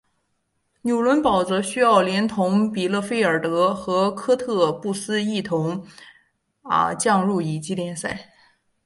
[0.81, 5.47] 纽伦堡则需要连同比勒费尔德和科特布斯一起
[6.97, 8.19] 降入乙级联赛。